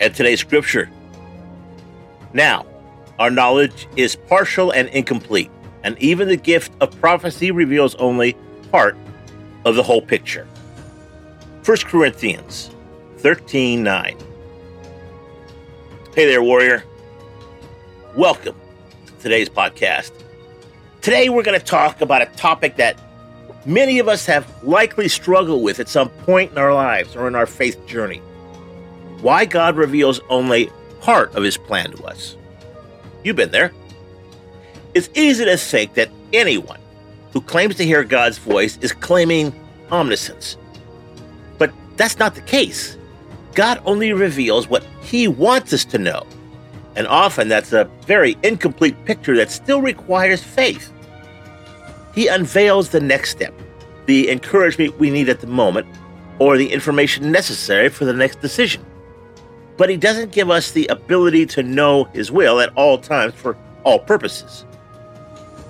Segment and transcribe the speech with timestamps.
[0.00, 0.90] and today's scripture.
[2.32, 2.66] Now,
[3.18, 5.50] our knowledge is partial and incomplete,
[5.82, 8.36] and even the gift of prophecy reveals only
[8.70, 8.96] part
[9.64, 10.46] of the whole picture.
[11.64, 12.70] 1 Corinthians
[13.18, 14.16] 13 9.
[16.14, 16.84] Hey there, warrior.
[18.14, 18.56] Welcome
[19.06, 20.12] to today's podcast.
[21.00, 22.98] Today, we're going to talk about a topic that
[23.66, 27.34] many of us have likely struggled with at some point in our lives or in
[27.34, 28.22] our faith journey
[29.20, 32.36] why God reveals only part of his plan to us.
[33.24, 33.72] You've been there.
[34.94, 36.80] It's easy to think that anyone
[37.32, 39.52] who claims to hear God's voice is claiming
[39.90, 40.56] omniscience.
[41.58, 42.96] But that's not the case.
[43.54, 46.26] God only reveals what he wants us to know.
[46.96, 50.92] And often that's a very incomplete picture that still requires faith.
[52.14, 53.54] He unveils the next step,
[54.06, 55.86] the encouragement we need at the moment,
[56.38, 58.84] or the information necessary for the next decision
[59.78, 63.56] but he doesn't give us the ability to know his will at all times for
[63.84, 64.66] all purposes.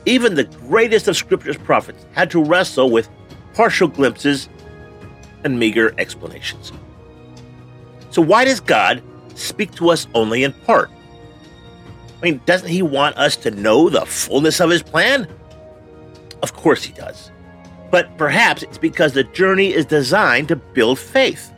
[0.06, 3.08] Even the greatest of Scripture's prophets had to wrestle with
[3.52, 4.48] partial glimpses
[5.44, 6.72] and meager explanations.
[8.10, 9.02] So, why does God
[9.34, 10.90] speak to us only in part?
[12.20, 15.28] I mean, doesn't he want us to know the fullness of his plan?
[16.42, 17.30] Of course he does.
[17.90, 21.52] But perhaps it's because the journey is designed to build faith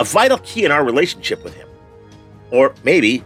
[0.00, 1.68] a vital key in our relationship with Him.
[2.50, 3.22] Or maybe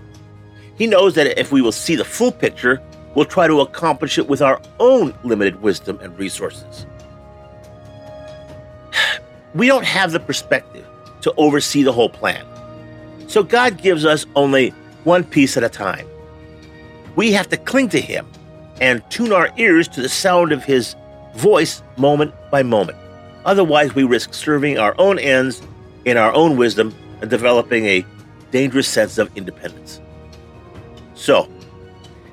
[0.76, 2.82] He knows that if we will see the full picture,
[3.14, 6.84] we'll try to accomplish it with our own limited wisdom and resources.
[9.54, 10.84] We don't have the perspective
[11.20, 12.44] to oversee the whole plan.
[13.28, 14.70] So God gives us only
[15.04, 16.08] one piece at a time.
[17.14, 18.26] We have to cling to Him
[18.80, 20.96] and tune our ears to the sound of His
[21.36, 22.98] voice moment by moment.
[23.44, 25.62] Otherwise, we risk serving our own ends
[26.04, 28.04] in our own wisdom and developing a
[28.50, 30.00] dangerous sense of independence.
[31.14, 31.48] So,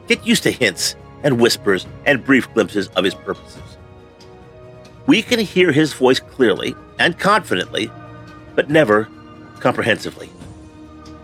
[0.08, 3.62] get used to hints and whispers and brief glimpses of his purposes.
[5.08, 7.92] We can hear his voice clearly and confidently,
[8.56, 9.08] but never
[9.60, 10.30] comprehensively.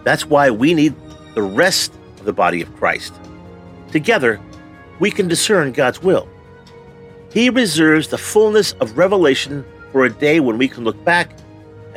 [0.04, 0.96] That's why we need
[1.36, 3.14] the rest of the body of Christ.
[3.92, 4.40] Together,
[5.00, 6.28] we can discern God's will.
[7.32, 11.32] He reserves the fullness of revelation for a day when we can look back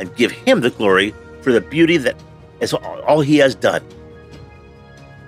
[0.01, 2.17] and give him the glory for the beauty that
[2.61, 3.85] is all he has done.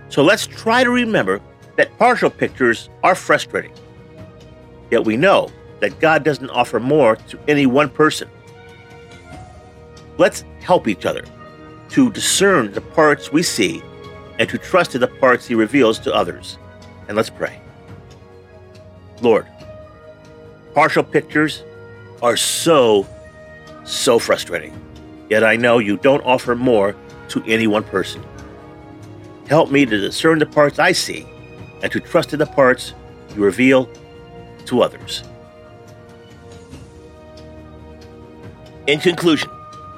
[0.08, 1.40] So let's try to remember
[1.76, 3.72] that partial pictures are frustrating.
[4.90, 5.50] Yet we know
[5.80, 8.28] that God doesn't offer more to any one person.
[10.18, 11.24] Let's help each other
[11.90, 13.82] to discern the parts we see
[14.38, 16.58] and to trust in the parts he reveals to others.
[17.08, 17.60] And let's pray.
[19.20, 19.46] Lord,
[20.74, 21.62] partial pictures
[22.22, 23.06] are so
[23.84, 24.78] so frustrating.
[25.28, 26.94] Yet I know you don't offer more
[27.28, 28.22] to any one person.
[29.48, 31.26] Help me to discern the parts I see
[31.82, 32.94] and to trust in the parts
[33.34, 33.88] you reveal
[34.66, 35.25] to others.
[38.87, 39.50] In conclusion,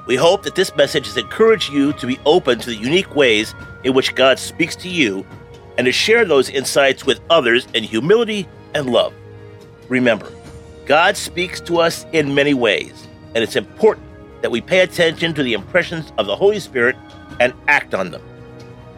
[0.07, 3.55] we hope that this message has encouraged you to be open to the unique ways
[3.83, 5.25] in which God speaks to you
[5.77, 9.13] and to share those insights with others in humility and love.
[9.89, 10.31] Remember,
[10.85, 13.04] God speaks to us in many ways
[13.35, 14.07] and it's important
[14.41, 16.95] that we pay attention to the impressions of the Holy Spirit
[17.39, 18.23] and act on them.